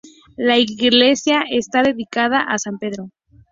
[0.37, 3.11] La iglesia está dedicada a san Pedro.